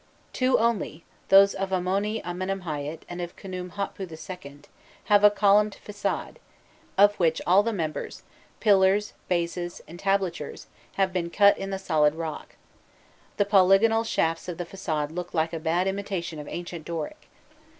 [0.33, 4.09] Two only, those of Amoni Amenemhâît and of Khnûm hotpû
[4.45, 4.61] II.,
[5.03, 6.37] have a columned façade,
[6.97, 8.23] of which all the members
[8.59, 12.55] pillars, bases, entablatures have been cut in the solid rock:
[13.37, 17.27] the polygonal shafts of the façade look like a bad imitation of ancient Doric.